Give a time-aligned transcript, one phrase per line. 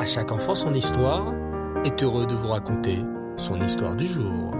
[0.00, 1.34] À chaque enfant son histoire
[1.84, 3.00] est heureux de vous raconter
[3.36, 4.54] son histoire du jour.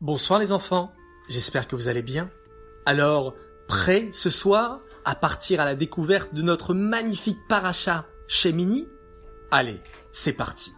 [0.00, 0.92] Bonsoir les enfants,
[1.28, 2.30] j'espère que vous allez bien.
[2.86, 3.34] Alors,
[3.68, 8.88] prêts ce soir à partir à la découverte de notre magnifique paracha chez Mini?
[9.50, 10.72] Allez, c'est parti.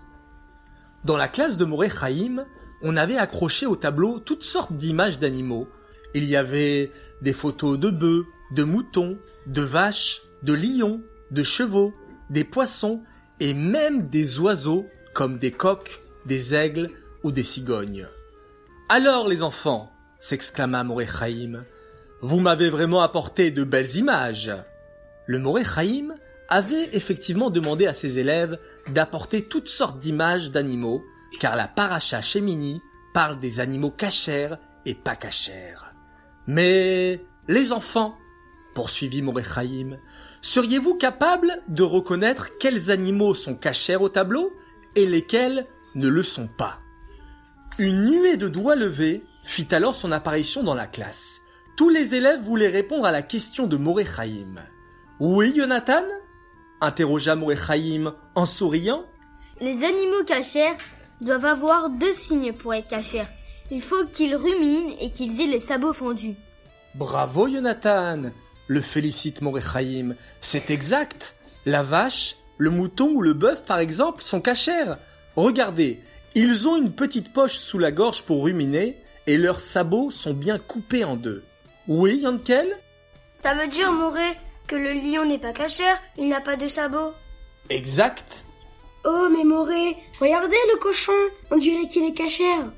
[1.05, 2.47] Dans la classe de Moré Chaim,
[2.83, 5.69] on avait accroché au tableau toutes sortes d'images d'animaux.
[6.15, 8.27] Il y avait des photos de bœufs,
[8.57, 11.01] de moutons, de vaches, de lions,
[11.33, 11.95] de chevaux,
[12.31, 13.03] des poissons
[13.41, 16.91] et même des oiseaux comme des coqs, des aigles
[17.23, 18.07] ou des cigognes.
[18.89, 21.65] Alors les enfants, s'exclama Morechaim,
[22.21, 24.53] vous m'avez vraiment apporté de belles images.
[25.27, 26.15] Le Morechaim
[26.49, 31.03] avait effectivement demandé à ses élèves d'apporter toutes sortes d'images d'animaux,
[31.41, 32.81] car la paracha Shemini
[33.15, 35.77] parle des animaux cachers et pas cachers.
[36.47, 38.17] Mais les enfants,
[38.75, 39.99] poursuivit Morechaim,
[40.41, 44.53] seriez-vous capables de reconnaître quels animaux sont cachers au tableau
[44.97, 46.79] et lesquels ne le sont pas?
[47.79, 51.41] Une nuée de doigts levés fit alors son apparition dans la classe.
[51.77, 54.57] Tous les élèves voulaient répondre à la question de Morechaim.
[55.21, 56.05] Oui, Jonathan?
[56.81, 59.05] interrogea Morechaim en souriant.
[59.61, 60.77] Les animaux cachers
[61.21, 63.29] doivent avoir deux signes pour être cachers.
[63.71, 66.35] Il faut qu'ils ruminent et qu'ils aient les sabots fendus.
[66.95, 68.25] Bravo, Jonathan
[68.67, 70.15] le félicite Morechaim.
[70.41, 71.35] C'est exact.
[71.67, 74.95] La vache, le mouton ou le bœuf, par exemple, sont cachers.
[75.37, 76.01] Regardez,
[76.35, 78.97] ils ont une petite poche sous la gorge pour ruminer
[79.27, 81.45] et leurs sabots sont bien coupés en deux.
[81.89, 82.77] Oui, Yankel?
[83.43, 87.13] Ça veut dire, Moré, que le lion n'est pas cachère, il n'a pas de sabots.
[87.71, 88.45] Exact.
[89.05, 91.13] Oh, mais Moré, regardez le cochon,
[91.51, 92.73] on dirait qu'il est cachère.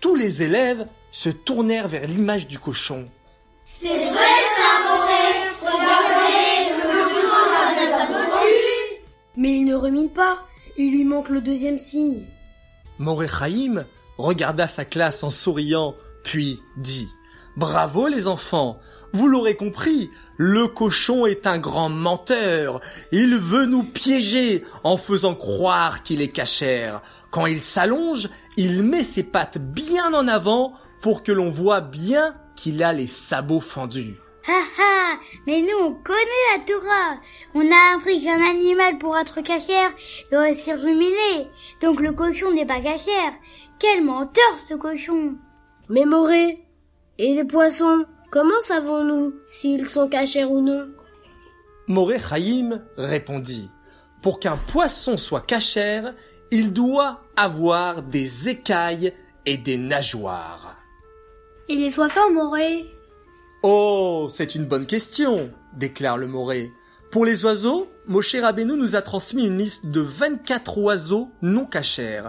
[0.00, 3.08] Tous les élèves se tournèrent vers l'image du cochon.
[3.64, 4.03] C'est
[9.36, 10.38] Mais il ne remine pas,
[10.76, 12.24] il lui manque le deuxième signe.
[12.98, 13.84] Morechaim
[14.18, 17.08] regarda sa classe en souriant, puis dit
[17.56, 18.78] Bravo les enfants,
[19.12, 22.80] vous l'aurez compris, le cochon est un grand menteur.
[23.12, 27.00] Il veut nous piéger en faisant croire qu'il est cachère.
[27.30, 32.34] Quand il s'allonge, il met ses pattes bien en avant pour que l'on voit bien
[32.56, 34.16] qu'il a les sabots fendus.
[35.46, 37.20] Mais nous, on connaît la Torah
[37.54, 39.92] On a appris qu'un animal pour être cachère
[40.30, 41.48] doit aussi ruminer.
[41.80, 43.32] Donc le cochon n'est pas cachère.
[43.78, 45.34] Quel menteur ce cochon
[45.88, 46.64] Mais Moré,
[47.18, 50.88] et les poissons, comment savons-nous s'ils sont cachers ou non?
[51.86, 53.68] Moré Chaim répondit
[54.22, 56.14] Pour qu'un poisson soit cachère,
[56.50, 59.12] il doit avoir des écailles
[59.46, 60.76] et des nageoires.
[61.68, 62.86] Et les oiseaux, Moré?
[63.66, 66.70] Oh, c'est une bonne question, déclare le Moré.
[67.10, 72.24] Pour les oiseaux, Moshe Rabbeinu nous a transmis une liste de 24 oiseaux non cachers.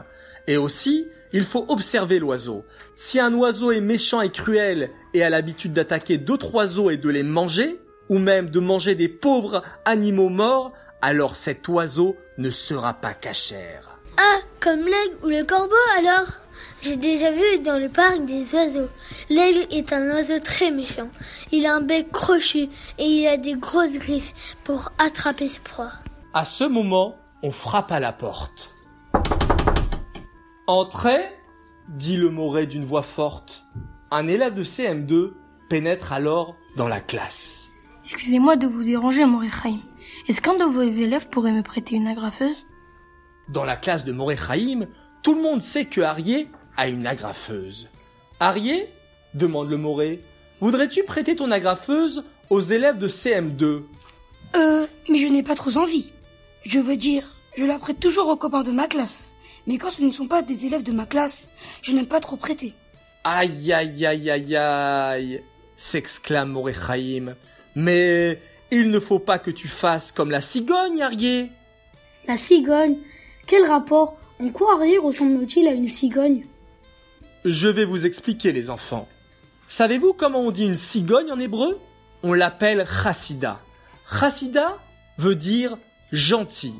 [0.47, 2.63] Et aussi, il faut observer l'oiseau.
[2.95, 7.09] Si un oiseau est méchant et cruel et a l'habitude d'attaquer d'autres oiseaux et de
[7.09, 12.94] les manger, ou même de manger des pauvres animaux morts, alors cet oiseau ne sera
[12.94, 14.00] pas cachère.
[14.16, 16.44] Ah, comme l'aigle ou le corbeau alors?
[16.82, 18.90] J'ai déjà vu dans le parc des oiseaux.
[19.30, 21.10] L'aigle est un oiseau très méchant.
[21.52, 22.68] Il a un bec crochu
[22.98, 25.92] et il a des grosses griffes pour attraper ses proies.
[26.34, 28.74] À ce moment, on frappe à la porte.
[30.68, 31.32] Entrez,
[31.90, 33.66] dit le Moret d'une voix forte.
[34.12, 35.34] Un élève de CM2
[35.70, 37.70] pénètre alors dans la classe.
[38.04, 39.80] Excusez-moi de vous déranger, Morechaim.
[40.28, 42.66] Est-ce qu'un de vos élèves pourrait me prêter une agrafeuse?
[43.50, 44.88] Dans la classe de Morechaim,
[45.25, 46.47] tout le monde sait que Arié
[46.78, 47.90] a une agrafeuse.
[48.40, 48.88] Arié
[49.34, 50.24] demande le Moré.
[50.59, 53.86] Voudrais-tu prêter ton agrafeuse aux élèves de CM2
[54.56, 56.12] Euh, mais je n'ai pas trop envie.
[56.63, 59.34] Je veux dire, je la prête toujours aux copains de ma classe.
[59.66, 61.50] Mais quand ce ne sont pas des élèves de ma classe,
[61.81, 62.75] je n'aime pas trop prêter.
[63.24, 65.44] Aïe aïe aïe aïe aïe
[65.75, 67.34] s'exclame Morechaim.
[67.75, 71.50] Mais il ne faut pas que tu fasses comme la cigogne, Arié.
[72.27, 72.98] La cigogne?
[73.48, 76.46] Quel rapport En quoi Arié ressemble-t-il à une cigogne?
[77.46, 79.08] Je vais vous expliquer, les enfants.
[79.68, 81.80] Savez-vous comment on dit une cigogne en hébreu?
[82.24, 83.60] On l'appelle chassida.
[84.08, 84.78] Chassida
[85.18, 85.78] veut dire
[86.12, 86.74] gentil.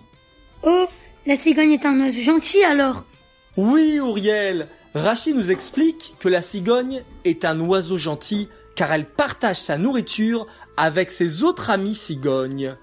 [0.64, 0.86] Oh,
[1.26, 3.06] la cigogne est un oiseau gentil alors
[3.58, 4.68] Oui, Auriel.
[4.94, 10.48] Rachid nous explique que la cigogne est un oiseau gentil car elle partage sa nourriture
[10.78, 12.76] avec ses autres amis cigognes.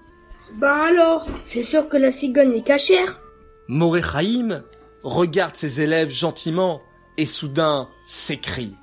[0.55, 3.19] Ben alors, c'est sûr que la cigogne est cachère?
[3.67, 4.63] Morechaim
[5.03, 6.81] regarde ses élèves gentiment
[7.17, 8.75] et soudain s'écrie.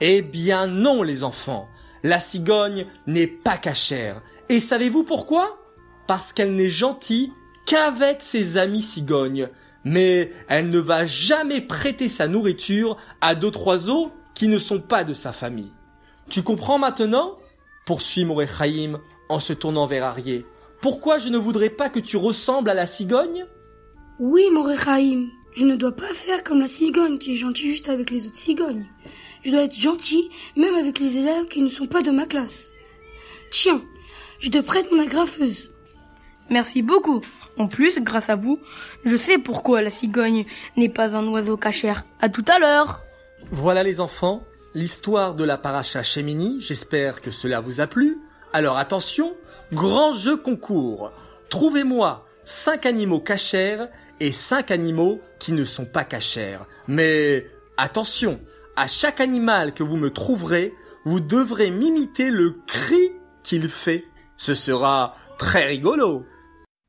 [0.00, 1.68] Eh bien non, les enfants,
[2.02, 4.22] la cigogne n'est pas cachère.
[4.48, 5.58] Et savez-vous pourquoi?
[6.06, 7.32] Parce qu'elle n'est gentille
[7.66, 9.48] qu'avec ses amis cigognes.
[9.84, 15.04] Mais elle ne va jamais prêter sa nourriture à d'autres oiseaux qui ne sont pas
[15.04, 15.72] de sa famille.
[16.30, 17.36] Tu comprends maintenant?
[17.84, 20.46] Poursuit Morechaim en se tournant vers Arié.
[20.80, 23.46] Pourquoi je ne voudrais pas que tu ressembles à la cigogne?
[24.24, 28.08] Oui, Morechaim, je ne dois pas faire comme la cigogne qui est gentille juste avec
[28.08, 28.86] les autres cigognes.
[29.42, 32.70] Je dois être gentil même avec les élèves qui ne sont pas de ma classe.
[33.50, 33.82] Tiens,
[34.38, 35.72] je te prête mon agrafeuse.
[36.50, 37.20] Merci beaucoup.
[37.58, 38.60] En plus, grâce à vous,
[39.04, 40.44] je sais pourquoi la cigogne
[40.76, 42.04] n'est pas un oiseau cachère.
[42.20, 43.02] À tout à l'heure.
[43.50, 48.18] Voilà les enfants, l'histoire de la paracha Shemini, j'espère que cela vous a plu.
[48.52, 49.34] Alors attention,
[49.72, 51.10] grand jeu concours.
[51.50, 53.88] Trouvez-moi cinq animaux cachères
[54.22, 56.66] et cinq animaux qui ne sont pas cachères.
[56.86, 57.44] Mais
[57.76, 58.38] attention,
[58.76, 60.72] à chaque animal que vous me trouverez,
[61.04, 63.10] vous devrez m'imiter le cri
[63.42, 64.04] qu'il fait.
[64.36, 66.24] Ce sera très rigolo.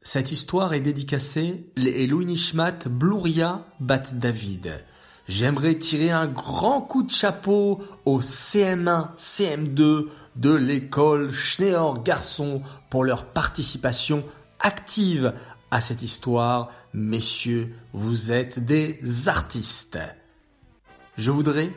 [0.04, 4.86] Cette histoire est dédicacée les Elou Nishmat Bluria Bat David.
[5.28, 13.04] J'aimerais tirer un grand coup de chapeau au CM1, CM2 de l'école Schneor Garçon pour
[13.04, 14.24] leur participation
[14.60, 15.34] active
[15.74, 16.70] à cette histoire.
[16.94, 19.98] Messieurs, vous êtes des artistes.
[21.18, 21.72] Je voudrais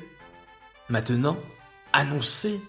[0.91, 1.39] maintenant
[1.95, 2.61] annoncer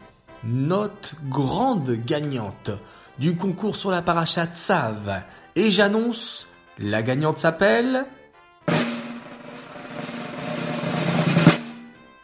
[0.46, 2.72] notre grande gagnante
[3.20, 5.24] du concours sur la paracha Tsav.
[5.58, 6.48] Et j'annonce,
[6.80, 8.06] la gagnante s'appelle...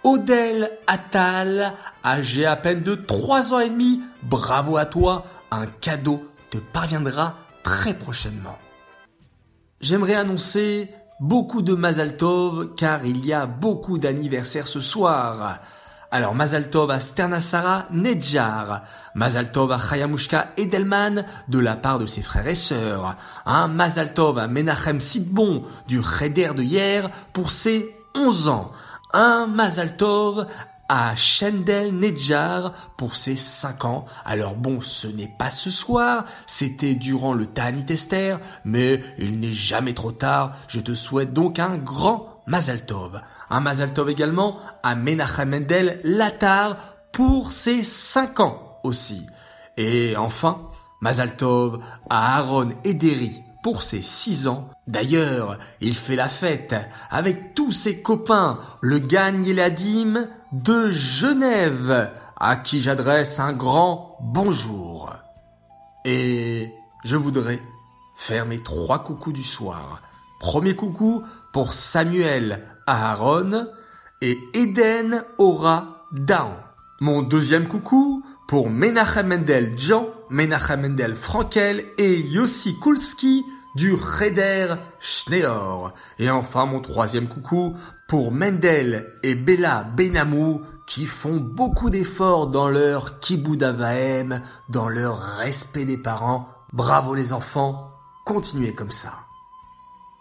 [0.05, 1.73] Odel Attal,
[2.05, 4.01] âgée à peine de 3 ans et demi.
[4.21, 8.57] Bravo à toi, un cadeau te parviendra très prochainement.
[9.83, 15.59] J'aimerais annoncer beaucoup de Mazal Tov car il y a beaucoup d'anniversaires ce soir.
[16.09, 18.83] Alors Mazal Tov à Sternasara Nedjar,
[19.13, 24.13] Mazal Tov à Chayamushka Edelman de la part de ses frères et sœurs, un Mazal
[24.13, 28.71] Tov à Menachem Sidbon du Cheder de hier pour ses 11 ans,
[29.11, 30.47] un Mazal Tov
[30.95, 34.05] à Shendel Nedjar pour ses 5 ans.
[34.25, 39.53] Alors bon, ce n'est pas ce soir, c'était durant le Tanit Esther, mais il n'est
[39.53, 40.55] jamais trop tard.
[40.67, 43.19] Je te souhaite donc un grand Mazal Tov.
[43.49, 46.77] Un Mazal Tov également à Menachem Mendel Latar
[47.11, 49.25] pour ses 5 ans aussi.
[49.77, 50.69] Et enfin,
[51.01, 54.69] Mazal Tov à Aaron Ederi pour ses 6 ans.
[54.85, 56.75] D'ailleurs, il fait la fête
[57.09, 63.53] avec tous ses copains, le Gagne et la Dîme de Genève, à qui j'adresse un
[63.53, 65.11] grand bonjour.
[66.05, 66.71] Et
[67.03, 67.59] je voudrais
[68.15, 70.03] faire mes trois coucous du soir.
[70.39, 71.23] Premier coucou
[71.53, 73.67] pour Samuel Aaron
[74.21, 76.53] et Eden Aura Down.
[77.01, 83.43] Mon deuxième coucou pour Menachem Mendel Jean, Menachem Mendel Frankel et Yossi Kulski
[83.75, 85.93] du Reder Schneor.
[86.19, 87.75] Et enfin mon troisième coucou
[88.07, 95.85] pour Mendel et Bella Benamou qui font beaucoup d'efforts dans leur kiboudavaem, dans leur respect
[95.85, 96.47] des parents.
[96.71, 97.91] Bravo les enfants,
[98.25, 99.13] continuez comme ça.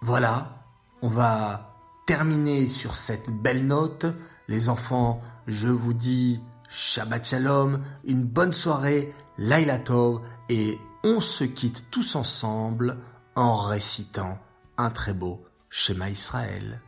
[0.01, 0.65] Voilà,
[1.03, 1.77] on va
[2.07, 4.07] terminer sur cette belle note.
[4.49, 11.45] Les enfants, je vous dis Shabbat Shalom, une bonne soirée, Laila Tov, et on se
[11.45, 12.99] quitte tous ensemble
[13.35, 14.39] en récitant
[14.77, 16.81] un très beau schéma Israël.